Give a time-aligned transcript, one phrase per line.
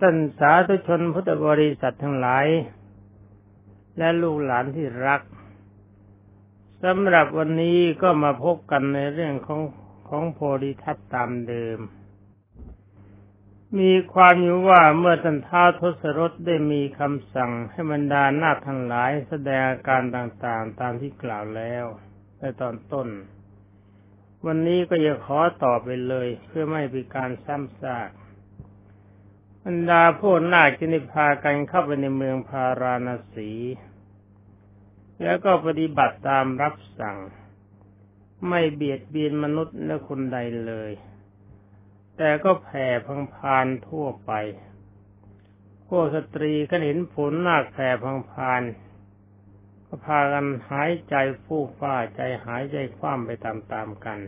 [0.00, 2.46] ท่านสาธุชนพุทธบริษัททั้งหลาย
[3.98, 5.20] และลูกหลานที่รัก
[6.84, 9.62] สำหรับวันนี้ก็มาพบกันในเรื่องของ
[10.08, 11.78] ของโพธิทัตตามเดิม
[13.78, 21.84] มีความอยู่ว่าเมื่อท่านท้าทศรถได้มีคำสั่งให้บรรดานาคทั้งหลายแสดงอาการต่างๆ ตามที่กล่าวแล้ว
[22.38, 23.08] ในตอนต้น
[24.46, 28.08] วันนี้ก็จะขอตอบไปเลยเพื่อไม่เป็นการซ้ำซาก
[29.66, 33.50] บรรดาพวกนาคจะนิพากันเข้าไปในเมืองพาราณสี
[35.22, 37.18] แล้วก็ปฏิบัติตามรับสั่ง
[38.48, 40.92] ไม่เบียดเบียนมนุษย์และคนใดเลย
[42.16, 44.32] แต่ก็แผ่พังพานทั่วไป
[45.88, 48.62] พวกสตรีก็เห็นผลนาคแผ่พังพาน
[49.86, 54.20] ก็พากันหายใจฟู่ฟ้าใจหายใจคว่ำไปตามๆกัน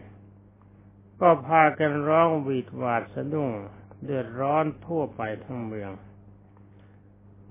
[1.20, 3.50] ก็พากันร้องวีดหวาดสะดุ้ง
[4.05, 5.92] เดือดร้อนทั่วไปทั้งเมือง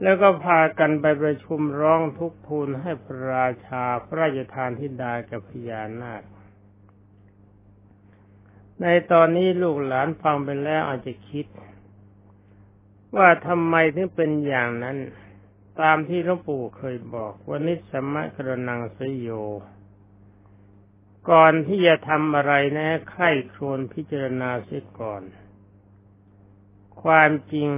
[0.01, 6.23] แล้วก็พากันไปประชุมร้องทุกทูลให้พระราชาพระราชทานทิดากับพญานาค
[8.81, 11.47] ในตอนนี้ลูกหลานฟังไปแล้วอาจจะคิด
[13.15, 14.97] ว่าทำไมถึงเป็นอย่างนั้น
[15.81, 19.29] ตามที่หลวงปู่เคยบอกว่านิสมะกรนังสยโย
[21.31, 25.21] ก่อนที่จะทำอะไรนะใคร่ครวญพิจารณาเสียก่อน
[27.05, 27.69] ความจริง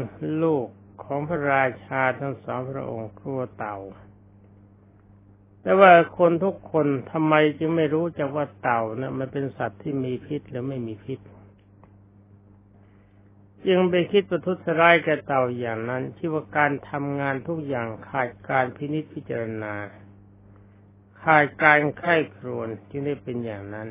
[0.43, 0.67] ลูก
[1.03, 3.77] ของพระราชาทั้งสองพระองค์ครัวเต่า
[5.61, 11.19] แต่ว่าคนทุกคนทำไมจึงไม่รู้จักว่าเต่านะมันเป็นสัตว์ที่มีพิษหรือไม่มีพิษ
[13.65, 19.73] จึงไปคิดประทุษร้ายแก่เต่าอย่างนั้นที่ว่าการทำงานทุกอย่างขาดการพินิจพิจารณา
[21.23, 23.89] ขาดการไข้ครวนจึงได้เป็นอย่างนั้น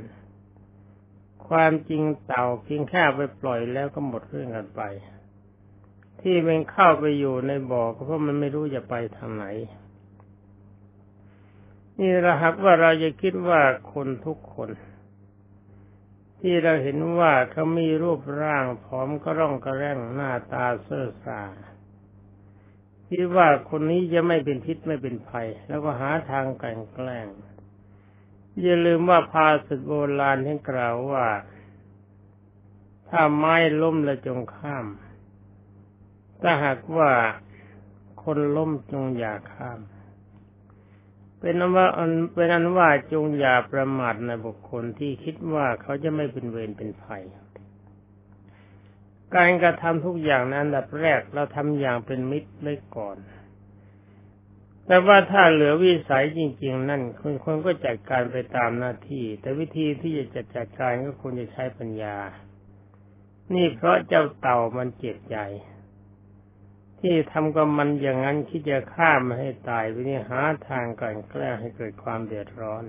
[1.48, 4.82] ความจริงเต่าเพียงแค่ไปปล่อยแล้วก็หมดเรื่องกันไป
[6.20, 9.46] ที่มันเข้าไปอยู่ในบ่อก็เพราะมันไม่รู้จะไปทางไหน
[11.98, 13.60] นี่ละหากว่าเราจะคิดว่า
[13.92, 14.70] คนทุกคน
[16.40, 21.42] ที่เราเห็นว่าเขามีรูปร่างผอมก็ร่องกระแร่งหน้าตาเซ่อซา
[23.08, 27.28] คิดว่าคนนี้จะไม่เป็นพิษไม่เป็นภัย แล้วก็หาทางกันแกล้ง
[28.60, 31.26] อย่าลืมว่าภาษิตโบราณที่กล่าวว่า
[33.08, 34.86] ถ้าไม้ล้มแล้วจงข้าม
[36.42, 37.10] ถ้าหากว่า
[38.22, 39.80] คนล้มจงอย่าข้าม
[41.40, 41.86] เป็นนว่า
[42.34, 47.22] เป็นอันว่าจงอย่าประมาทในบุคคลที่คิดว่าเขาจะไม่เป็นเวรเป็นภัย
[49.34, 53.18] การกระทำทุกอย่างนั้นดับแรกเราทำอย่างเป็นมิตรไว้ก่อน
[54.86, 62.16] แต่ว่าถ้าเหลือวิสัยจริง ๆ นั่นคนคนก็จัดการไปตามหน้าที่ แต่วิธีที่จะจัดจัดการก็ควรจะใช้ปัญญา
[63.54, 65.46] นี่เพราะเจ้าเต่ามันเจ็บใหญ่
[67.06, 72.84] ที่ทำกับมันอย่างนั้นคิดจะฆ่ามันให้ตายไปนี่หาทางกันแกล้งให้เกิดความเดือดร้อน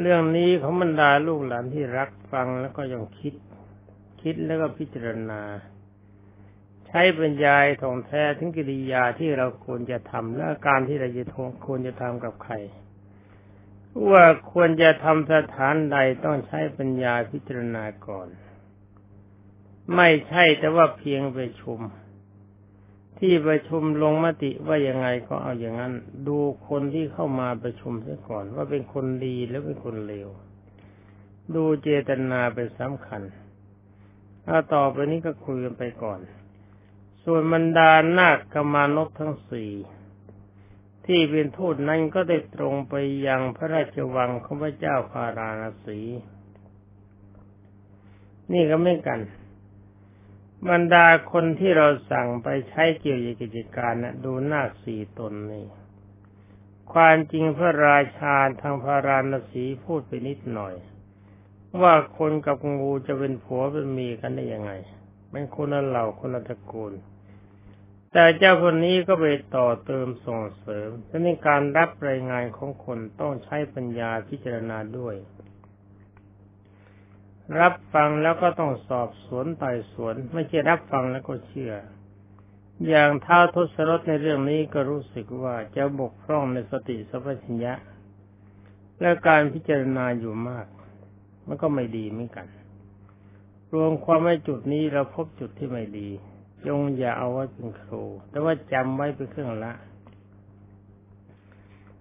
[0.00, 3.34] เรื่องนี้ของบรรดาลูกหลานที่รักฟังแล้วก็ยังคิด
[4.22, 5.42] คิดแล้วก็พิจารณา
[6.86, 11.24] ใช้ปัญญาท่องแท้ถึงกิริยาที่เราควรจะทำและการที่เราจะ
[11.66, 12.54] ควรจะทำกับใคร
[14.10, 18.28] ว่าควรจะทำสถานใดต้องใช้ปัญญาพิจารณาก่อน
[19.94, 21.80] ไม่ใช่แต่ว่าเพียงไปชุม
[23.18, 25.94] ที่ประชุมลงมติว่ายังไงก็เอาอย่างนั้น
[26.28, 30.28] ดูคนที่เข้ามาประชุมเสียก่อน ว่าเป็นคนดีหรือเป็นคนเลว
[31.54, 33.22] ดูเจตนาเป็นสำคัญ
[34.46, 36.20] ถ้าต่อไปนี้ก็คุยกันไปก่อน
[37.24, 39.72] ส่วนบรรดานาคกมานพทั้งสี่
[41.06, 42.94] ที่เป็นทูตนั้นก็ได้ตรงไป
[43.26, 46.00] ยังพระราชวังของพระเจ้าพาราณสี
[48.52, 49.20] นี่ก็ไม่กัน
[50.70, 55.66] บรรดาคนที่เราสั่งไปใช้เกี่ยวกับกิจการนะดูหน้าสี่ตนนี่
[56.92, 60.74] ความจริงพระราชาทางพาราณสีพูดไปนิดหน่อย
[61.82, 64.72] ว่าคนกับงูจะเป็นผัวเป็นเมียกันได้ยังไง
[65.30, 66.92] เป็นคนละเหล่าคนละตระกูล
[68.12, 69.26] แต่เจ้าคนนี้ก็ไป
[69.56, 75.14] ต่อเติมส่งเสริมฉะนั้นการรับรายงานของคนต้องใช้ปัญญาพิจารณาด้วย
[77.60, 81.74] รับฟังแล้วก็ต้องสอบสวนไต่สวน ไม่ใช่รับฟังแล้วก็เชื่อ
[82.88, 87.74] อย่างเท้าทศรถในเรื่องนี้ก็รู้สึกว่าจะบกพร่องในสติสัพพัญญะ
[89.00, 90.66] และการพิจารณาอยู่มาก
[91.46, 92.46] มันก็ไม่ดีเหมือนกัน
[93.74, 96.08] รวมความไม่จุดนี้เราพบจุดที่ไม่ดี
[96.66, 99.72] จงอย่าเอาไว้เป็นครูแต่ว่าจำไว้เป็นเครื่องละ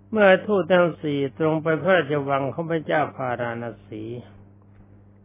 [0.10, 4.04] เมื่อทูตทั้งสี่ตรงไปพระราชวังของพระเจ้าพาราณสี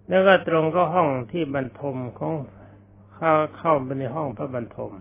[0.09, 2.35] แล้วก็ตรงก็ห้องที่บรรทมของ
[3.15, 4.93] เข้าเข้าไปในห้องพระบรรทม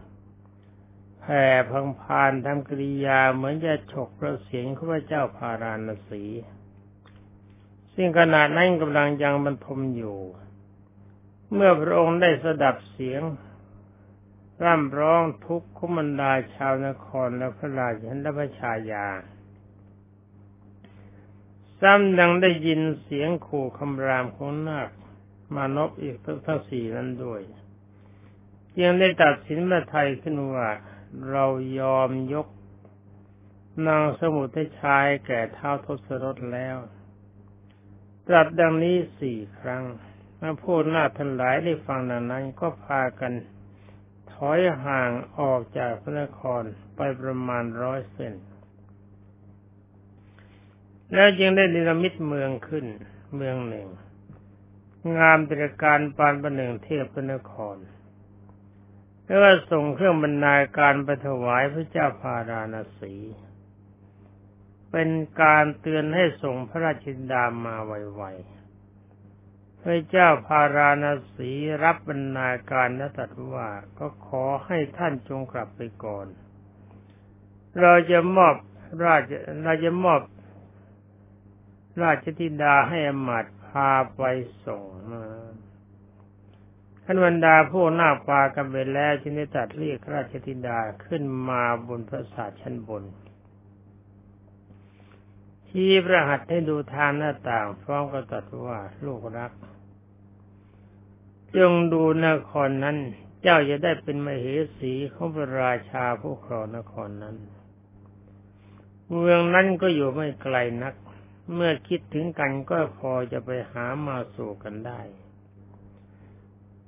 [1.19, 6.23] แผ่พังพานทำกริยาเหมือนจะฉกพระเสียงของพระเจ้าพาราณสี
[7.93, 10.17] ซึ่งขณะนั้นกำลังยังบรรทมอยู่
[11.53, 13.21] เมื่อพระองค์ได้สดับเสียง
[14.63, 19.07] ร่ำร้องทุกขุมันดาชาวนครและพระราชและพระชายา
[21.81, 24.89] ซ้ำดังได้ยินเสียงขู่คำรามของนาค
[25.55, 27.41] มานพอีกทั้งสี่นั้นด้วย
[28.81, 30.67] ยังได้ตัดสินมาไทยขึ้นว่า
[31.29, 31.45] เรา
[31.79, 32.47] ยอมยก
[33.87, 36.77] นางสมุทรชายแก่เท้าทศรถแล้ว
[38.27, 39.83] ตรัสดังนี้สี่ครั้ง
[40.37, 43.33] เมื่อพูดหน้าทันหลายได้ฟังดังนั้นก็พากัน
[44.33, 46.63] ถอยห่างออกจากพระนคร
[46.95, 48.33] ไปประมาณร้อยเส้น
[51.13, 52.85] แล้วยังได้นิรมิตเมืองขึ้น
[53.35, 53.87] เมืองหนึ่ง
[55.17, 57.77] งามตระการปานประหนึ่งเทพพระนคร
[59.25, 63.13] แล้วก็ส่งเครื่องบรรณาการไปถวายพระเจ้าพาราณสี
[64.91, 65.09] เป็น
[65.41, 71.51] การเตือนให้ส่งพระราชินดามาไวๆ พระเจ้าพาราณสี
[71.83, 73.67] รับบรรณาการและตรัสว่า
[73.99, 76.27] ก็ขอให้ท่านจงกลับไปก่อน
[77.81, 78.55] เราจะมอบ
[79.03, 79.21] ราช
[79.63, 80.21] เราจะมอบ
[82.03, 84.21] ราชธิดาให้อมาตพาไป
[84.65, 85.23] ส่งมา
[87.03, 93.03] ท่านบรรดาผู้นาปากันไปแล้วจึงได้ตัดเรียกราชธิดาขึ้นมาบนพระศาสชั้นบน
[95.69, 99.51] ที่พระหัตถ์ให้ดูทางหน้าต่างพร้อมกับตัดว่าลูกรัก
[101.57, 102.97] จงดูนครนั้น
[103.41, 104.45] เจ้าจะได้เป็นมเห
[104.77, 107.35] สีของพระราชาผู้ครองนครนั้น
[109.09, 110.93] เมืองนั้นก็อยู่ไม่ไกลนัก
[111.53, 115.01] เมื่อคิดถึงกันก็พอจะไปหามาสู่กันได้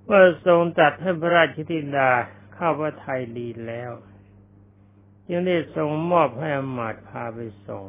[0.03, 2.11] เมื่อทรงจัดให้พระราชธิดา
[2.53, 3.91] เข้าพระไทยดีแล้ว
[5.29, 7.85] ยังได้ทรงมอบให้อมาตพาไปส่ง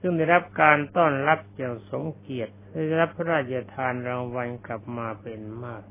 [0.00, 5.82] ซึ่งได้รับการต้อนรับอย่างสงเกียรติได้รับพระราชทานรางวัลกลับมาเป็นมาก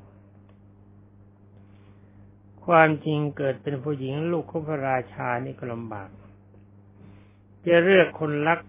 [2.65, 6.09] ความจริงเกิดเป็นผู้หญิงลูกของพระราชานี่ก็ลำบาก
[7.65, 8.59] จะเลือกคนรัก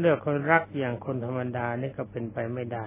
[0.00, 2.86] เลือกคนรักอย่างคนธรรมดานี่ก็เป็นไปไม่ได้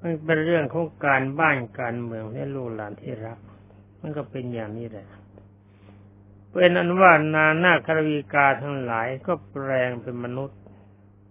[0.00, 3.38] มันเป็นเรื่องของการบ้านการเมืองและลูกหลานที่รัก
[4.00, 5.08] มันก็เป็นอย่างนี้แหละ
[6.52, 10.60] เป็นอันว่านาหน้าคารวีกาทั้งหลายก็แปลงเป็นมนุษย์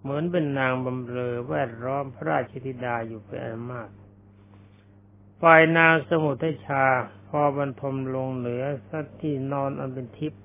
[0.01, 3.89] เหมือนเป็นนางบำเรอแวดล้อมพระราชธิดาอยู่เป็นอันมาก
[5.41, 6.85] ฝ่ายนางสมุทชา
[7.27, 10.43] พอบรรทมลงเหนือสักที่นอนอันเป็นทิพย์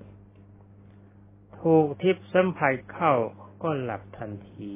[1.59, 3.13] ถูกทิพย์สัมผัสเข้า
[3.61, 4.73] ก็หลับทันที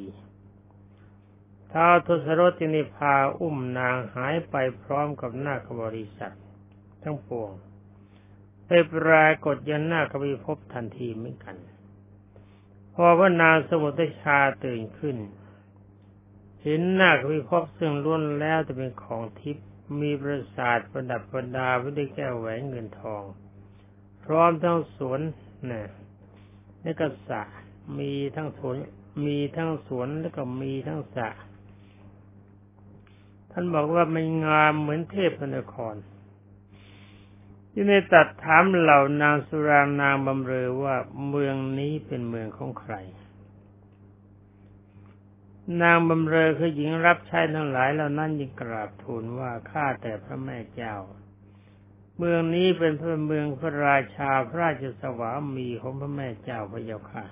[1.72, 6.36] ท้าทศรถจึงได้พาอุ้มนางหายไปพร้อมกับหน้าคบริษัท
[7.04, 7.52] ทั้งปวง
[8.66, 11.56] ไปปรากฏยันหน้าคบิภพทันทีเหมือนกัน
[12.94, 15.18] พอพระนางสมุทชาตื่นขึ้น
[16.62, 19.68] เห็นหน้าคบิภพซึ่งล้วนแล้วจะเป็นของทิพย์
[20.02, 23.24] มีประสาทประดับประดาไว้ด้วยแก้วแหวนเงินทอง
[24.24, 25.20] พร้อมทั้งสวน
[25.72, 25.90] นะ
[26.82, 27.44] และก็สระ
[28.00, 28.76] มีทั้งสวน
[29.26, 31.30] มีทั้งสวนแล้วก็มีทั้งสระ
[33.52, 35.96] ท่านบอกว่ามันงามเหมือนเทพนคร
[37.72, 40.96] ที่ในตัดถามเหล่านางสุรางนางบำเรอว่า
[41.30, 42.94] เมืองนี้เป็นเมืองของใคร
[45.82, 50.96] นางบำเรอคือหญิงรับใช้ทั้งหลายเหล่านั้นยิ่งกราบทูลว่าข้าแต่พระแม่เจ้า
[52.18, 57.26] เมืองนี้เป็นพระเมืองพระราชาพระราชสวามีของพระแม่เจ้าพระเจ้าค่ะ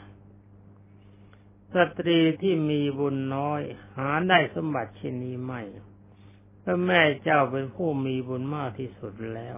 [1.75, 3.61] สตรีที่มีบุญน้อย
[3.97, 5.61] หาได้สมบัติเช่นนี้ไม่
[6.63, 9.57] พระแม่เจ้าเป็นผู้มีบุญมากที่สุดแล้ว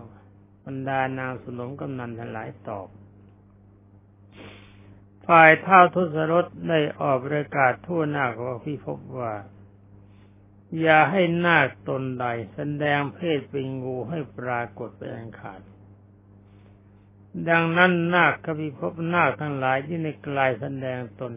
[0.66, 2.88] บรรดานางสนมกำนันทั้งหลายตอบ
[5.28, 9.34] ฝ่ายเท่าทุสรถได้ออกประกาศทั่วหน้าของพิภพว่า
[10.80, 15.62] อย่าให้นาคตนใดแสดงเพศเป็นงูให้ปรากฏเป็นอันขาด
[17.50, 21.34] ดังนั้นนาคกพิภพนาคทั้งหลายที่ในกลายแสดงตน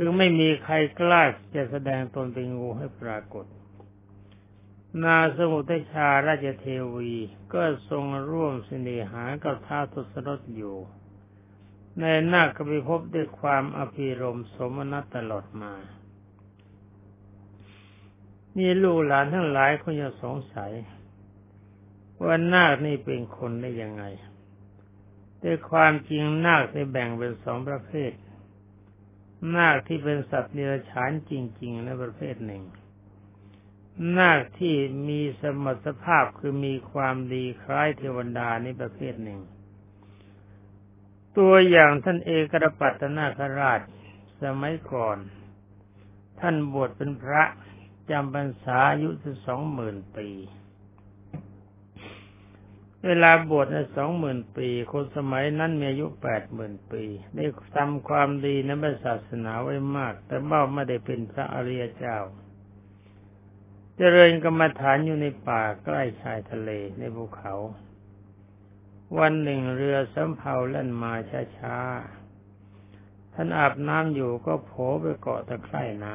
[0.00, 1.22] คือไม่มีใครกล้า
[1.54, 3.46] จะแสดงตนเป็นงูให้ปรากฏ
[5.02, 7.14] นาสมุทชาราชเทวี
[7.52, 10.76] ก็ทรงร่วมสินหากับท้าทศรถอยู่
[12.00, 15.72] ในนาคบิภพด้วยความอภิรมสมนัตตลอดมา
[18.56, 20.72] นี่ลูกหลานทั้งหลายคงจะสงสัย
[22.24, 24.04] ว่านาคนี่เป็นคนได้ยังไง
[25.40, 28.12] แต่ความจริงนาคได้แบ่งเป็นสองประเภท
[29.56, 32.62] นาคที่เป็นสัตว์เนรชานจริง ๆ และประเภทหนึ่ง
[34.18, 34.76] นาคที่
[35.08, 39.40] มีสมรรถภาพคือมีความดีคล้ายเทวดานี่ประเภทหนึ่ง
[41.38, 43.80] ตัวอย่างท่านเอกรปัตนาคราช
[44.42, 45.18] สมัยก่อน
[46.40, 47.42] ท่านบวชเป็นพระ
[48.10, 50.28] จำพรรษาอายุถึงสองหมื่นปี
[53.06, 57.44] เวลาบวชในสองหมื่นปี คนสมัยนั้นมีอายุแปดหมื่นปี ได้
[57.76, 58.70] ทำความดีใน
[59.04, 62.18] ศาสนาไว้มาก แต่เบ้าไม่ได้เป็นพระอริยเจ้า
[63.96, 67.54] เจริญกรรมฐานอยู่ในป่าใกล้ชายทะเลในภูเขา
[69.18, 71.12] วันหนึ่งเรือสำเภาเล่นมา
[71.58, 76.14] ช้าๆ ท่านอาบน้ำอยู่ก็โผล่ไปเกาะตะไคร่น้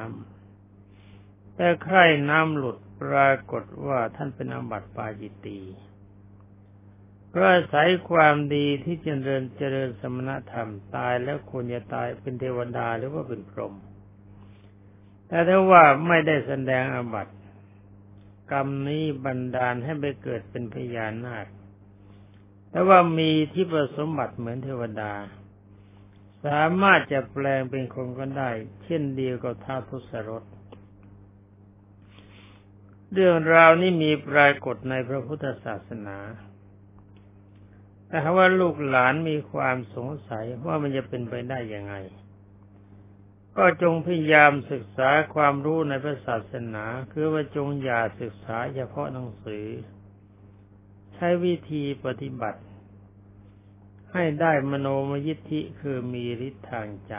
[0.78, 5.60] ำแต่ไคร่น้ำหลุดปรากฏว่าท่านเป็นอบัติปาจิตี
[7.34, 13.74] เพราะอาศัยความดีที่เจริญเจริญสมณธรรมตายแล้วควรจะตายเป็นเทวดาหรือว่าเป็นพรหม
[15.28, 17.34] แต่ถ้าว่าไม่ได้แสดงอบัติ
[18.52, 21.46] กรรมนี้บันดาลให้ไปเกิดเป็นพญานาค
[22.70, 25.12] แต่ว่ามีที่ประสมบัติเหมือนเทวดา
[26.44, 28.50] สามารถจะแปลงเป็นคนก็ได้
[28.84, 30.44] เช่นเดียวกับท้าทุสรส
[33.12, 36.18] เรื่องราวนี้มีปรากฏในพระพุทธศาสนา
[38.16, 41.94] แต่ว่าลูกหลานมีความสงสัยว่ามันจะเป็นไปได้ยังไง
[43.56, 49.66] ก็จงพยายามศึกษาความรู้ในพระศาสนา คือว่าจงอย่าศึกษาเฉพาะหนังสือ
[51.14, 52.60] ใช้วิธีปฏิบัติ
[54.12, 57.14] ให้ได้มโนมยิทธิคือมีฤทธิ์ทางใจ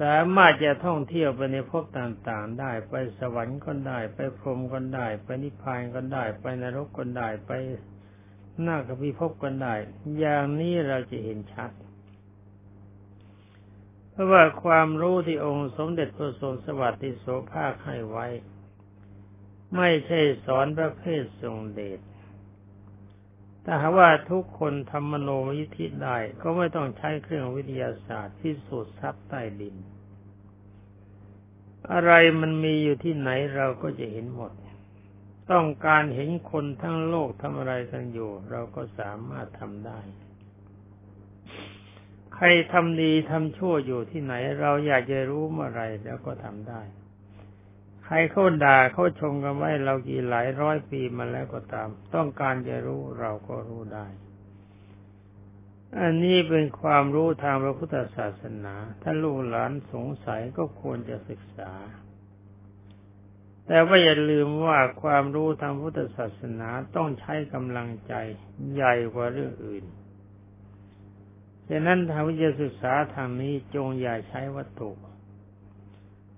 [0.00, 7.52] สามารถจะท่องเที่ยวไปในภพต่างๆ ได้ไปสวรรค์ก็ได้ ไปพรหมก็ได้ ไปนิพพานก็ได้ ไปนรกก็ได้ไป
[8.60, 9.74] หน้ากับพิภพก็ได้
[10.18, 11.70] อย่างนี้เราจะเห็นชัด
[14.10, 18.26] เพราะว่าความรู้ที่องค์สมเด็จพระทรงสวัสดิโสภาคให้ไว้
[19.76, 22.00] ไม่ใช่สอนประเภททรงเดช
[23.62, 25.28] แต่หาว่าทุกคนทำมโน
[25.58, 29.76] วิธิได้ก็ไม่ต้องใช้เครื่องวิทยาศาสตร์ที่สูตรซับใต้ดิน
[31.92, 34.52] อะไรมันมีอยู่ที่ไหนเราก็จะเห็นหมด
[35.52, 40.00] ต้องการเห็นคนทั้งโลกทำอะไรกันอยู่ เราก็สามารถทำได้
[42.34, 46.82] ใครทำดีทำชั่วอยู่ที่ไหน เราอยากจะรู้เมื่อไรแล้วก็ทำได้
[48.04, 54.06] ใครเขาด่าเขาชมกันไว้เรากี่หลายร้อยปีมาแล้วก็ตาม ต้องการจะรู้เราก็รู้ได้
[56.00, 61.72] อันนี้เป็นความรู้ทางพระพุทธศาสนา ถ้าลูกหลานสงสัยก็ควรจะศึกษา
[63.72, 68.14] แต่ว่าอย่าลืมว่าความรู้ทางพุทธศาสนาต้องใช้กำลังใจ
[68.72, 69.84] ใหญ่กว่าเรื่องอื่น
[71.68, 74.90] ดังนั้นทางวิทยาศึกษาทางนี้จงอย่าใช้วัตถุ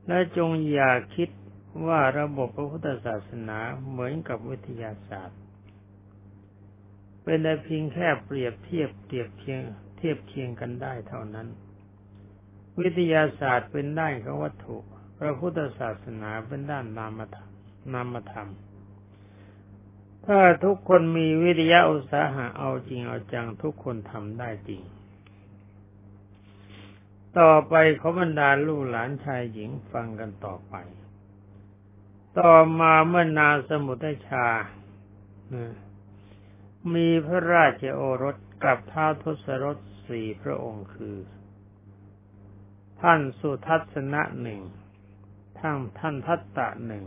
[0.06, 1.28] และจงอย่าคิด
[1.86, 3.58] ว่าระบบพระพุทธศาสนา
[3.90, 5.38] เหมือนกับวิทยาศาสตร์
[7.22, 9.60] เป็นแต่เพียงแค่เปรียบเทียบเทียบเคียง
[9.96, 11.48] เทียบเคียงกันได้เท่านั้น
[12.80, 14.78] วิทยาศาสตร์เป็นได้ของวัตถุ
[15.26, 17.50] ระพุทธศาสนาเป็นด้านนามธรรม
[17.92, 18.50] นามธรรม
[20.26, 24.82] ถ้าทุกคนมีวิทยาอุตสาหะเอาจริงเอาจังทุกคนทำได้จริง
[27.38, 30.74] ต่อไปขาบรรดาลูกหลานชายหญิงฟังกันต่อไป
[32.38, 34.46] ต่อมาเมื่อนาสมุทชา
[36.94, 41.16] มีพระราชโอรสกับท้าทศรสสี่พระองค์คือ
[43.00, 44.60] ท่านสุทัศนะหนึ่ง
[45.66, 47.04] ท่านท่านทัตตะหนึ่ง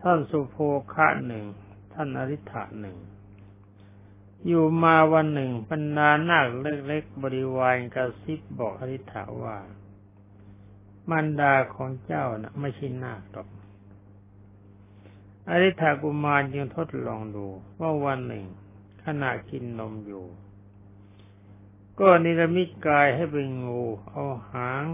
[0.00, 0.56] ท่านสุโภ
[0.94, 1.44] คะหนึ่ง
[1.92, 2.96] ท่านอริ t ะหนึ่ง
[4.46, 9.58] อยู่มาวันหนึ่งบรรดานาคเล็กๆบริวารกระซิบบอกอริ t าว่า
[11.10, 13.48] มันดาของเจ้านะไม่ใช่นาคหรอก
[15.50, 17.46] อริ t ากุมารจึงทดลองดู
[17.80, 18.44] ว่าวันหนึ่ง
[19.04, 20.24] ขณะกินนมอยู่
[22.00, 24.84] ก็นิรมิตกายให้เป็นงู เอาหาง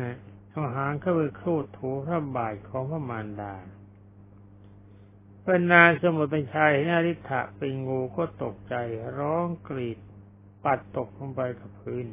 [0.00, 0.18] นะ
[0.50, 3.54] เอาหางเข้าไปครูดถูพระบาทของพระมารดา
[5.44, 8.74] เป็นนางสมุทรเป็นชัยนาริธะเป็นงูก็ตกใจ
[9.18, 9.98] ร้องกรีด
[10.64, 12.06] ปัดตกลงไปกับพื้น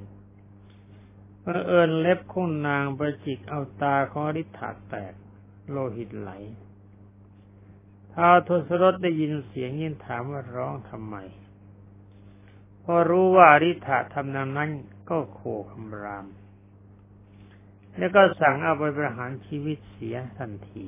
[1.41, 5.13] เมื่อเอิญเล็บของนางประจิกเอาตาของอริธะแตก
[5.70, 6.32] โลหิตไหล
[8.13, 11.15] ท้าวทศรถได้ยินเสียงยินถามว่าร้องทำไม
[12.84, 14.70] พอรู้ว่าอริธะทำนำนั้น
[15.10, 15.41] ก็โข
[15.72, 16.25] คำราม
[17.98, 20.88] แล้วก็สั่งเอาไปประหารชีวิตเสียทันที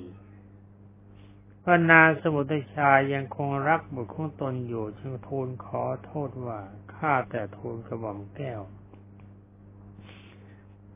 [1.64, 6.60] พระนางสมุทรชายยังคงรักบุตรของตนอยู่จึงทูลขอโทษว่า
[6.96, 8.62] ข้าแต่ทูลกระหม่อมแก้ว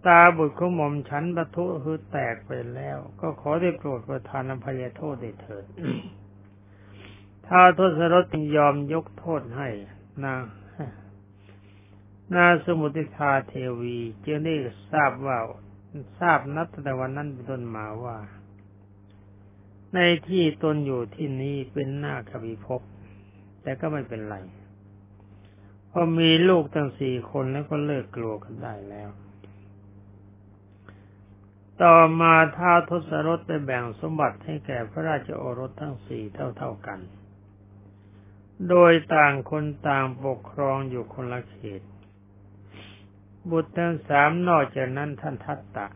[0.05, 5.65] ตาบุตรของหม่อมฉันประทุคือแตกไปแล้ว ก็ขอได้โปรดประทานอภัยโทษได้เถิด
[7.47, 9.69] ถ้าทศรถยอมยกโทษให้
[10.23, 10.41] นาง
[12.35, 14.55] นาสมุติทาเทวี จึงได้
[14.91, 15.37] ทราบว่า
[16.19, 18.17] ทราบนับแต่วันนั้นเป็นต้นมาว่า
[19.95, 22.81] ในที่ตนอยู่ที่นี้เป็นหน้าขบิภพ
[23.61, 24.35] แต่ก็ไม่เป็นไร
[25.91, 29.09] พอมีลูกตั้งสี่คนแล้วก็เลิกกลัวกันได้แล้ว
[31.81, 36.23] ต่อมาท้าทศรถได้แบ่งสมบัติให้แก่พระราชโอรสทั้งสี่
[36.57, 36.99] เท่าๆกัน
[38.69, 41.81] โดยต่างคนต่างปกครองอยู่คนละเขต
[43.51, 45.87] บุตรทั้งสามนอกจากนั้นท่านทัตตะ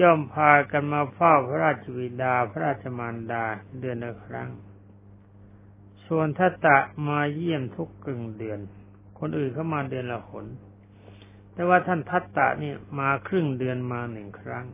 [0.00, 3.44] ย่อมพากันมาเฝ้าพระราชวิดาพระราชมารดา
[3.80, 4.48] เดือนละครั้ง
[6.06, 8.60] ส่วนทัตตะมาเยี่ยมทุกกึ่งเดือน
[9.18, 10.46] คนอื่นเข้ามาเดือนละหน
[11.52, 14.66] แต่ว่าท่านทัตตะนี่มาครึ่งเดือนมาหนึ่งครั้ง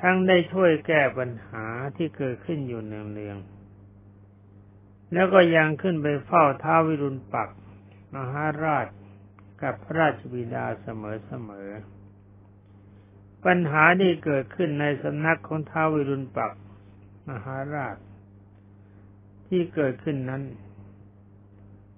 [0.00, 1.64] ทั้งได้ช่วยแก้ปัญหา
[1.96, 7.48] ที่เกิดขึ้นอยู่เนืองๆ แล้วก็ยังขึ้นไปเฝ้าท้าวิรุณปัก
[8.14, 8.86] มหาราช
[9.62, 10.88] กับพระราชบิดาเส
[11.48, 16.52] มอๆปัญหาที่เกิดขึ้นในสำนักของท้าววิรุณปัก
[17.28, 17.96] มหาราช
[19.48, 20.42] ที่เกิดขึ้นนั้น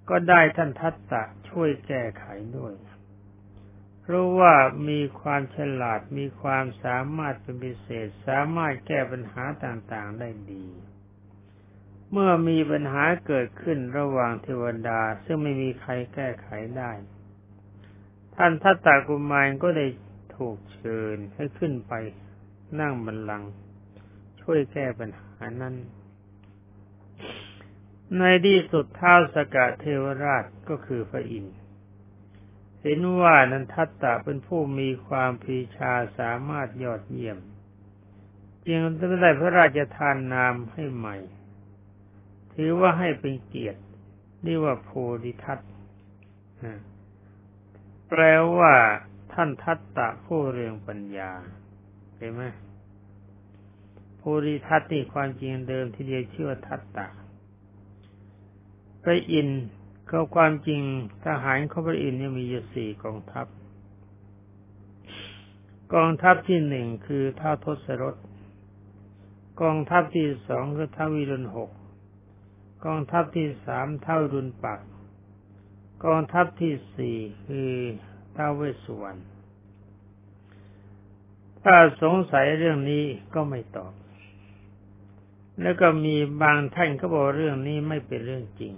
[0.09, 2.25] ก็ได้ท่านทัตตะช่วยแก้ไข
[2.57, 2.73] ด้วย
[4.01, 4.53] เพราะว่า
[4.89, 10.65] มีความฉลาดมีความสามารถเป็นพิเศษ สามารถแก้ปัญหาต่างๆได้ดี
[12.11, 16.91] เมื่อมีปัญหาเกิดขึ้นระหว่างเทวดาซึ่งไม่มีใครแก้ไขได้
[18.35, 19.85] ท่านทัตตากุมารก็ได้
[20.35, 21.93] ถูกเชิญให้ขึ้นไป
[22.79, 23.43] นั่งบันลัง
[24.41, 25.75] ช่วยแก้ปัญหานั้น
[28.17, 31.55] ในที่สุดเท้าสกะเทวราชก็คือพระอินทร์
[32.81, 37.37] เห็นว่านันทัตตะเป็นผู้มีความพีชาสามารถยอดเยี่ยม
[38.65, 38.81] จึง
[39.21, 41.15] ได้พระราชทานนามให้ใหม่
[42.53, 43.81] ถือว่าให้เป็นเกียรติ
[44.43, 44.89] เรียกว่าโพ
[45.23, 45.59] ธิทัต
[48.13, 48.25] แปล
[48.57, 48.73] ว่า
[49.33, 51.31] ท่านทัตตะผู้เรืองปัญญา
[52.17, 52.43] เห็นไหม
[54.19, 57.07] ภูริทัตนี่ความจริงเดิมที่เรียกชื่อว่าทัตตะ
[59.03, 59.63] พระอินทร์
[60.11, 60.81] ก็ความจริง
[61.25, 63.47] ทหารเขาพระอินทร์เนี่ยมีอยู่สี่กองทัพ
[65.93, 68.15] กองทัพที่หนึ่งคือท้าทศรถ
[69.61, 71.69] กองทัพที่สองคือท้าวิรุณหก
[72.85, 74.79] กองทัพที่สามเท่ารุนปัก
[76.03, 77.71] กองทัพที่สี่คือ
[78.35, 79.21] ท้าวเวสสุวรรณ
[81.63, 83.93] ถ้าสงสัยเรื่องนี้ก็ไม่ตอบ
[85.61, 88.73] แล้วก็มีบางท่านก็บอกเรื่องนี้ไม่เป็นเรื่องจริง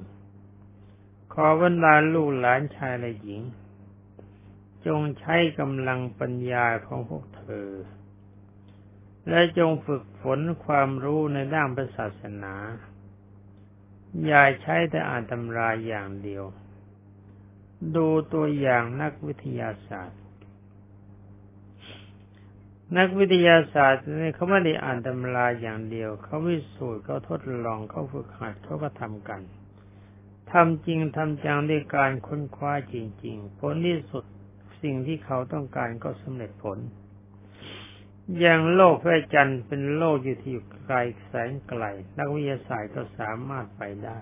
[1.34, 3.42] ขอบรรดาลูกหลานชายและหญิง
[4.86, 7.70] จงใช้กำลังปัญญาของพวกเธอ
[9.30, 12.56] และจงฝึกฝนความรู้ในด้านศาสนา
[14.26, 16.44] อย่าใช้แต่อ่านตำราอย่างเดียว
[17.96, 20.20] ดูตัวอย่างนักวิทยาศาสตร์
[22.98, 29.42] นักวิทยาศาสตร์นี่เขาไม่ได้อ่านตำราอย่างเดียว เขาวิสูจน์เขาทดลองเขาฝึกหัดเขาก็ทำกัน
[30.52, 34.24] ทำจริงทำจังด้วยการค้นคว้าจริง ๆ ผลที่สุด
[34.82, 36.78] สิ่งที่เขาต้องการก็สำเร็จผล
[38.40, 41.84] อย่างโลกพระจันทร์เป็นโลกอยู่ที่อยู่ไกลแสงไกล
[42.18, 44.20] นักวิทยาศาสตร์ก็สามารถไปได้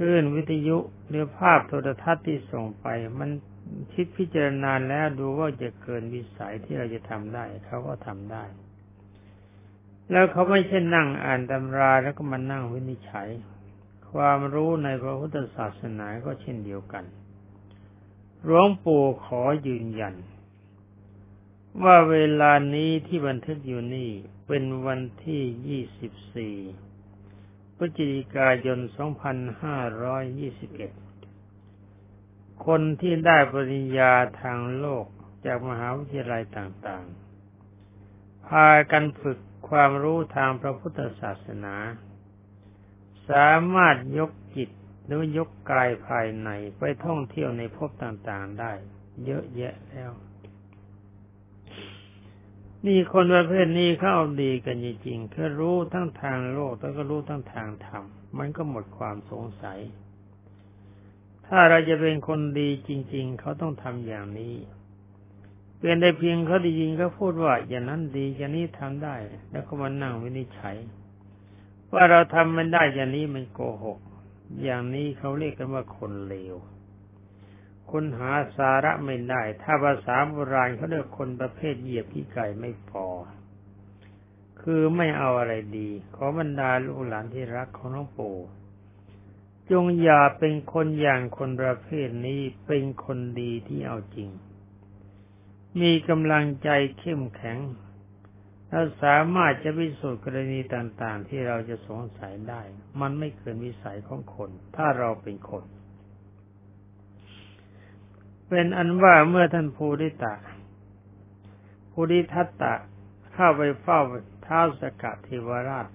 [0.00, 2.86] ลื่นวิทยุหรือภาพโทรทัศน์ที่ส่งไป
[3.18, 3.30] มัน
[3.92, 8.44] คิดพิจารณาแล้วดูว่าจะเกินวิสัยที่เราจะทำได้ เขาก็ทำได้
[10.10, 13.28] แล้วเขาไม่ใช่นั่งอ่านตำราแล้วก็มานั่งวินิจฉัย
[14.10, 17.04] ความรู้ในพระพุทธศาสนาก็เช่นเดียวกัน
[18.44, 20.14] หลวงปู่ขอยืนยัน
[21.82, 24.10] ว่าเวลานี้ที่บันทึกอยู่นี่
[24.46, 26.56] เป็นวันที่ยี่สิบสี่
[27.82, 28.78] พฤศจิกายน
[31.20, 34.12] 2521 คนที่ได้ปริญญา
[34.42, 35.06] ทางโลก
[35.46, 39.38] จากมหาวิทยาลัยต่างๆ พากันฝึก
[39.68, 41.74] ความรู้ทางพระพุทธศาสนา
[43.30, 44.70] สามารถยกจิต
[45.06, 48.72] หรือยกกายภายในไปท่องเที่ยวในภพต่างๆได้
[49.24, 50.12] เยอะแยะแล้ว
[52.86, 58.04] นี่คนประเภทนี้เขาเอาดีกันจริงๆคือรู้ทั้งทางโลกแล้วก็รู้ทั้งทางธรรม
[58.38, 59.78] มันก็หมดความสงสัย
[61.46, 64.54] ถ้าเราจะเป็นคนดีจริง ๆ เขาต้องทำอย่างนี้
[65.76, 69.16] เปลี่ยนได้เพียงเขาไดีจริงเขาพูดว่า อย่างนั้นดีอย่างนี้ทำได้
[69.50, 70.76] แล้วก็มานั่งวินิจฉัย
[71.92, 73.98] ว่าเราทำมันได้อย่างนี้มันโกหก
[74.62, 76.56] อย่างนี้เขาเรียกกันว่าคนเลว
[77.90, 83.06] คนหาสาระไม่ได้ ถ้าภาษาโบราณเขาเรียกคนประเภทเหยียบขี้ไก่ไม่พอ
[84.62, 88.36] คือไม่เอาอะไรดี ขอบรรดาลูกหลานที่รักของน้องปู่
[89.70, 94.30] จงอย่าเป็นคนอย่างคนประเภทนี้เป็นคนดีที่เอาจริง
[95.80, 97.58] มีกำลังใจเข้มแข็ง
[98.68, 102.62] และสามารถจะพิสูจน์กรณีต่างๆ ที่เราจะสงสัยได้
[103.00, 105.64] มันไม่เกินวิสัยของคน ถ้าเราเป็นคน
[108.50, 110.34] เป็นอันว่าเมื่อท่านภูริตะ
[111.92, 112.74] ภูริทัตตะ
[113.32, 114.00] เข้าไปเฝ้า
[114.42, 115.86] เท้าสกัดเทวราช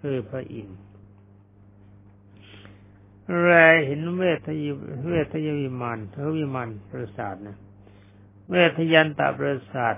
[0.00, 0.78] คือพระอินทร์
[3.40, 3.50] แร
[3.86, 4.64] เห็นเวทย
[5.08, 7.58] เวทยวิมานเทวิมานประสาทนะ
[8.50, 9.96] เวทยันตประสาท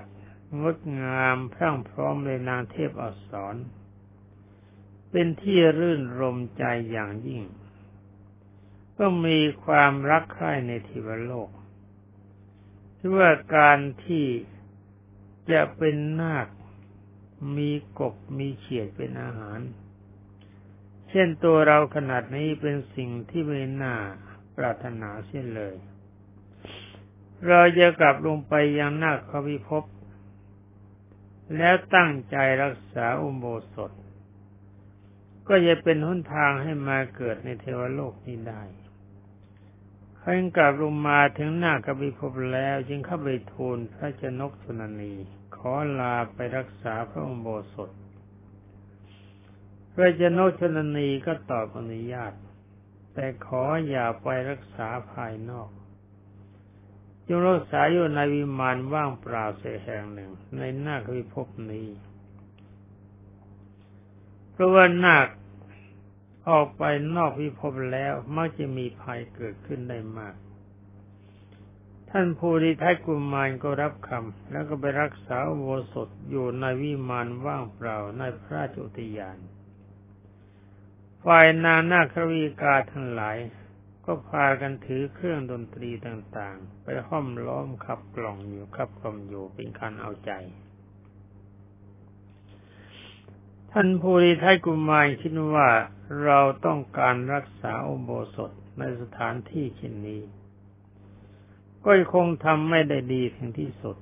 [0.61, 3.55] งดงามพรั่งพร้อมเลยนางเทพอักษร
[5.11, 7.43] เป็นที่รื่นรมใจอย่างยิ่ง
[8.97, 11.49] ก็มีความรักใคร่ในทิวโลก
[13.13, 14.25] ว่าการที่
[15.51, 16.47] จะเป็นนาค
[17.55, 19.59] มีกบมีเขียดเป็นอาหาร
[21.09, 23.95] เช่นตัวเราขนาดนี้เป็นสิ่งที่ไม่น่า
[24.57, 25.75] ปรารถนาเช่นเลย
[27.47, 29.83] เราจะกลับลงไปยังนาคขวิภพ
[31.57, 33.91] แล้วตั้งใจรักษาอุโบสถ
[35.47, 38.61] ก็จะเป็นหนทางให้มาเกิดในเทวโลกนี้ได้
[40.27, 45.13] เพิ่งกลับลงมาถึงหน้ากบิภพแล้ว จึงเข้าไปทูลพระเจนกสุนันี
[45.55, 47.91] ขอลาไปรักษาพระองค์โบสถ
[49.93, 52.33] พระเจนกสุนันีก็ตอบอนุญาต
[53.13, 55.69] แต่ขออย่าไปรักษาภายนอก
[57.27, 61.87] จงรักษาอยู่ในวิมานว่างเปล่าเสียแห่งหนึ่ง ในหน้าควิภพนี้
[64.51, 65.27] เพราะว่านาค
[66.49, 66.83] ออกไป
[67.15, 70.35] นอกพิภพแล้วมักจะมีภัยเกิดขึ้นได้มาก
[72.09, 79.37] ท่านภูริทัยกุมารก็รับคำแล้วก็ไปรักษาโวสถอยู่ในวิมานว่างเปล่าในพระราชอุทยาน
[81.25, 83.37] ฝ่ายนานาควีกาทั้งหลาย
[84.05, 90.31] ก็พากันถือเครื่องดนตรีต่างๆ ไปห้อมล้อมขับกล่องอยู่ขับกล่อมอยู่เป็นการเอาใจ
[93.71, 95.69] ท่านภูริทัยกุมารคิดว่า
[96.23, 100.21] เราต้องการรักษาอุโบสถในสถานที่เช่นนี้
[101.85, 103.97] ก็คงทำไม่ได้ดีถึงที่สุด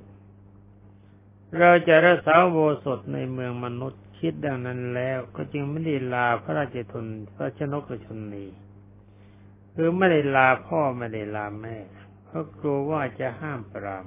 [1.59, 8.45] เราจะรักษาอุโบสถในเมืองมนุษย์คิดดังนั้นแล้วก็จึงไม่ได้ลาพระราชทนพระชนกชนี
[9.73, 11.77] คือไม่ได้ลาพ่อไม่ได้ลาแม่
[12.23, 14.05] เพราะกลัวว่าจะห้ามปราม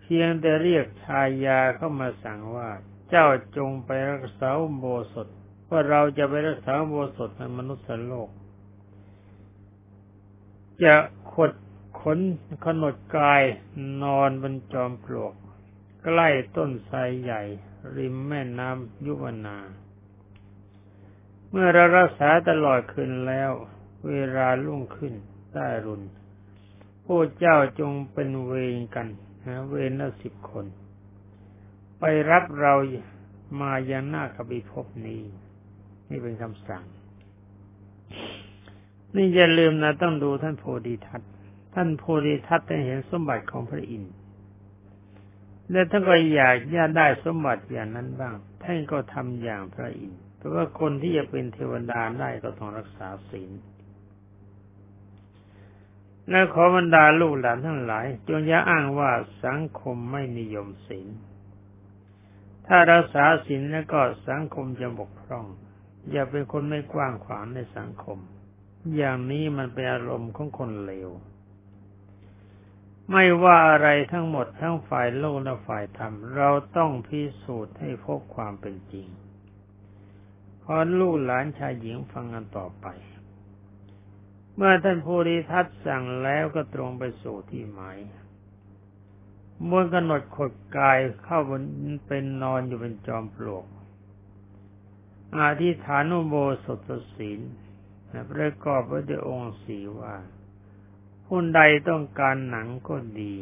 [0.00, 2.70] เพียงแต่เรียกชายาเข้ามาสั่งว่า
[3.08, 5.28] เจ้าจงไปรักษาโบสถ
[5.70, 8.28] ว่าเราจะไปรักษาโบสถในมนุษย์โลก
[10.84, 10.94] จะ
[11.32, 11.52] ขด
[12.00, 12.18] ขน
[12.64, 13.42] ขนดกาย
[14.02, 15.32] นอนบนจอมปลวก
[16.02, 17.42] ใกล้ต้นไทรใหญ่
[17.96, 19.56] ริมแม่น้ำยุวนา
[21.50, 23.52] เมื่อเรารักษาตลอดคืนแล้ว
[24.08, 25.14] เวลาลุ่งขึ้น
[25.52, 26.02] ใต้รุน
[27.04, 29.08] ผู้เจ้าจงเป็นเวรกัน
[29.46, 30.66] นะเวรละสิบคน
[31.98, 32.74] ไปรับเรา
[33.60, 35.22] มายังหน้ากบิภพนี้
[36.10, 36.84] นี่เป็นคำสั่ง
[39.14, 41.22] นี่อย่าลืมนะต้องดูท่านโพธิทัต
[41.74, 44.14] ท่านโพธิทัตได้เห็นสมบัติของพระอินทร์
[45.70, 53.50] และท่านก็อยากจะได้สมบัติอย่างนั้นบ้าง ท่านก็ทำอย่างพระอินทร์เพราะว่าคนที่จะเป็นเทวดาได้ก็ต้องรักษาศีล
[56.30, 59.10] และขอบรรดาลูกหลานทั้งหลาย จงอย่าอ้างว่า
[59.44, 61.08] สังคมไม่นิยมศีล
[62.66, 65.46] ถ้ารักษาศีลแล้วก็สังคมจะบกพร่อง
[66.10, 68.18] อย่าเป็นคนไม่กว้างขวางในสังคม
[68.96, 71.10] อย่างนี้มันเป็นอารมณ์ของคนเลว
[73.12, 79.06] ไม่ว่าอะไรทั้งหมดทั้งฝ่ายโลกและฝ่ายธรรม เราต้องพิสูจน์ให้พบความเป็นจริง
[80.62, 82.86] ขอลูกหลานชายหญิงฟังกันต่อไป
[84.54, 87.98] เมื่อท่านภูริทัตสั่งแล้วก็ตรงไปสู่ที่หมาย
[89.68, 91.62] มวนกำหนดขดกายเข้าบน
[92.06, 93.64] เป็นนอนอยู่เป็นจอมปลวก
[95.36, 97.40] อาทิฐานุโบสถศีล
[98.30, 100.14] ประกอบไว้ด้วยองค์สีว่า
[101.26, 103.34] ผู้ใดต้องการหนังก็ดี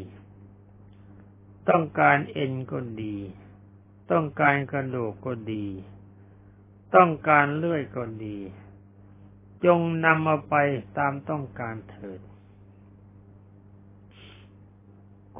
[1.69, 3.17] ต้องการเอ็นก็ดี
[4.11, 5.67] ต้องการกระดูกก็ดี
[6.95, 8.39] ต้องการเลื่อยก็ดี
[9.65, 10.55] จงนำมาไป
[10.99, 12.21] ตามต้องการเถิด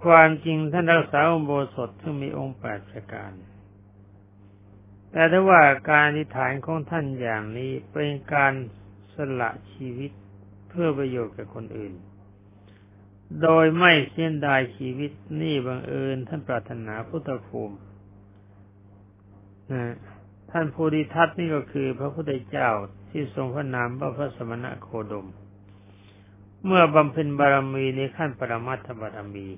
[0.03, 3.33] ความจริงท่านรักษาองค์โบสถซึ่มีองค์แปดประการ
[5.17, 8.53] แต่ถ้าว่าการอธิษฐานของท่านอย่างนี้เป็นการ
[9.15, 10.11] สละชีวิต
[10.69, 11.93] เพื่อประโยชน์แก่คนอื่น
[13.43, 17.77] โดยไม่เสียดายชีวิตนี่บังเอิญท่านปรารถนาพุทธภูมิ
[19.73, 19.95] นะ
[20.51, 22.69] ท่านภูริทัตนี่ก็คือพระพุทธเจ้า
[23.11, 25.29] ที่ทรงพระนามว่าพระสมณะโคดม
[26.65, 29.49] เมื่อบำเพ็ญบารมีในขั้นปรมัตถบารมี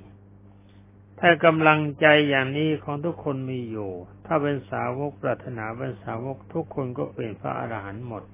[1.19, 3.91] ถ้ากำลังใจอย่างนี้ของทุกคนมีอยู่
[4.27, 8.25] ถ้าเป็นสาวกปรารถนาเป็นสาวกทุกคนก็เป็นพระอรหันต์หมด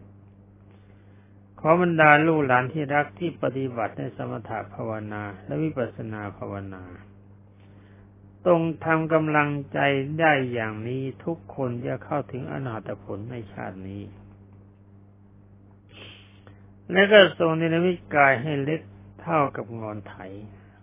[1.60, 6.82] ขอบรรดาลูกหลานที่รักที่ปฏิบัติในสมถะภาวนา และวิปัสสนาภาวนา
[8.46, 9.78] ต้องทำกำลังใจ
[10.20, 14.02] ได้อย่างนี้ทุกคนจะเข้าถึงอนาตผลในชาตินี้
[16.92, 18.80] และก็ทรงนิรมิตกายให้เล็ก
[19.22, 20.14] เท่ากับงอนไถ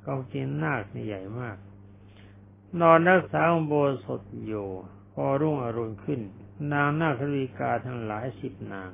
[0.04, 1.58] ก็จริงนาคใหญ่มาก
[2.80, 3.74] นอนรักษาองโบ
[4.06, 4.68] สถอยู่
[5.14, 6.22] พอรุ่งอรุณขึ้น
[6.72, 8.92] นางนาครีกาทั้งหลายสิบนาง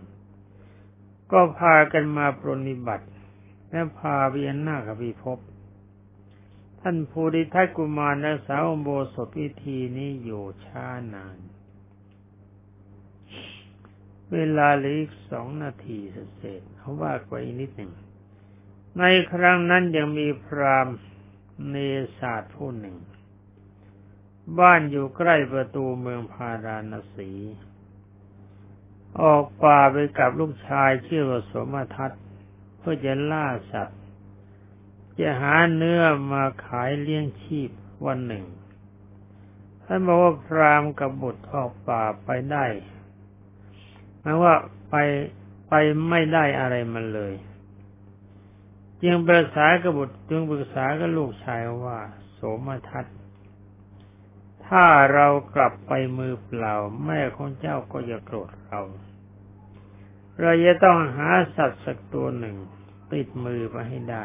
[1.31, 3.07] ก็พากันมาปรนิบัติ
[3.69, 5.39] และพาเวียนหน้ากับพิภพ
[6.81, 11.37] ท่านภูริทัตกุมารรักษาอโบสถพิธีนี้อยู่ช้านาน
[14.33, 15.99] เวลาเหลืออีกสองนาที
[16.35, 17.91] เศษเขาว่าไปอีกนิดหนึ่ง
[18.99, 20.87] ในครั้งนั้นยังมีพราม
[21.69, 21.75] เน
[22.19, 22.95] ศาสตร์ผู้หนึ่ง
[24.59, 27.31] บ้านอยู่ใกล้ประตูเมืองพาราณสี
[29.21, 32.11] ออกป่าไปกับลูกชายชื่อว่าสมทัต
[32.77, 34.01] เพื่อจะล่าสัตว์
[35.19, 37.71] จะหาเนื้อมาขายเลี้ยงชีพ
[38.05, 38.45] วันหนึ่ง
[39.83, 42.65] ท่านบอกว่าพรามกับบุตรออกป่าไปได้
[44.21, 44.53] หมายว่า
[44.89, 44.95] ไป
[45.69, 45.73] ไป
[46.09, 47.33] ไม่ได้อะไรมันเลย
[49.01, 51.99] จึงปรึกษากับบุตรจึงปรึกษากับลูกชายว่า
[52.33, 53.05] โสมทัต
[54.67, 56.75] ถ้าเรากลับไปมือเปล่า
[57.05, 58.81] แม่ของเจ้าก็จะโกรธเรา
[60.41, 62.55] เราจะต้องหาสัตว์สักตัวหนึ่ง
[63.11, 64.23] ติดมือไปให้ได้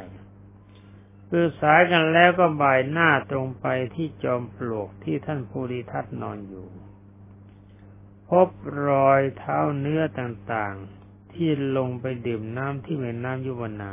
[1.28, 6.68] ปรึกษากันแล้วก็บ่ายหน้าตรงไปที่จอมปลวกที่ท่านภูริทัตนอนอยู่
[8.28, 8.48] พบ
[8.86, 13.92] รอยเท้าเนื้อต่างๆ ที่ลงไปดื่มน้ำที่แม่น้ำยุวนา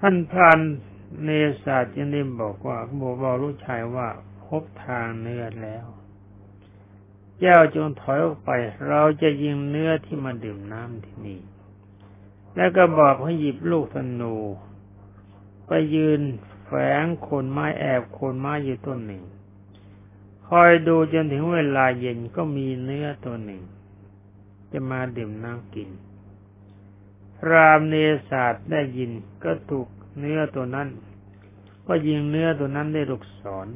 [0.00, 0.60] ท่านพราน
[1.22, 1.28] เน
[1.64, 4.08] ศาสจึงได้บอกว่าบอกบอกลูกชายว่า
[4.44, 5.86] พบทางเนื้อแล้ว
[7.38, 8.50] เจ้าจงถอยออกไป
[8.88, 11.40] เราจะยิงเนื้อที่มาดื่มน้ำที่นี่
[12.56, 14.34] แล้วก็บอกให้หยิบลูกธนู
[15.66, 16.20] ไปยืน
[16.64, 16.70] แฝ
[17.02, 19.24] งโคนไม้แอบโคนไม้อยู่ต้นหนึ่ง
[20.48, 23.62] คอยดูจนถึงเวลาเย็นก็มีเนื้อตัวหนึ่ง
[24.72, 25.90] จะมาดื่มน้ำกิน
[27.38, 27.94] พรามเน
[28.28, 29.10] ศาสตร์ได้ยิน
[29.44, 30.88] ก็ถูก เนื้อตัวนั้น
[31.86, 33.68] ก็ยิงเนื้อตัวนั้นได้ลูกศร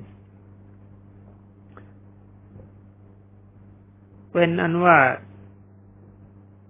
[4.32, 4.98] เป็นอันว่า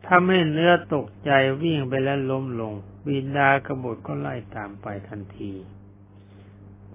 [0.06, 1.30] ถ้าไม่เนื้อตกใจ
[1.62, 2.74] วิ่งไปแล้วล้มลง
[3.06, 5.52] บินดากระบฏก็ไล่ตามไปทันที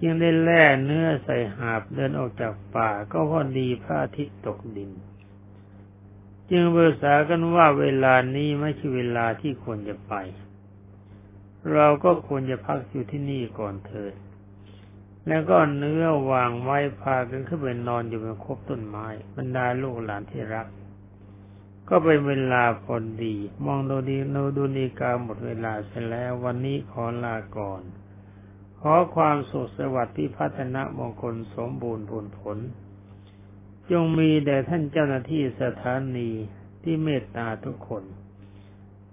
[0.00, 4.90] จึงได้แล่เนื้อใส่หาบเดินออกจากป่าก็พอดีพระอาทิตย์ตกดิน
[6.50, 10.14] จึงเบอษากันว่าเวลานี้ไม่ใช่เวลาที่ควรจะไป
[11.74, 14.14] เราก็ควรจะพักอยู่ที่นี่ก่อนเถิด
[15.28, 20.66] แล้วก็เนื้อวางไว้พากันขึ้นไปนอนอยู่บนคบต้นไม้บรรดาลูกหลานที่รัก
[21.88, 27.82] ก็เป็นเวลาพอดี มองดูดีโนดูนีกาหมดเวลาเสร็จแล้ววันนี้ขอลาก่อน
[28.80, 32.58] ขอความสุขสวัสดิ์ที่พัฒนามงคลสมบูรณ์ผลผล
[33.90, 36.30] จงมีแด่ท่านเจ้าหน้าที่สถานี
[36.82, 38.04] ที่เมตตาทุกคน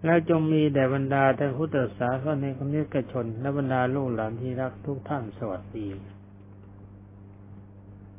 [0.08, 5.88] แล้วจงมีแด่บรรดาท่านพุทธศาสนิกนิกชน และบรรดาลูกหลานที่รักทุกท่านสวัสดี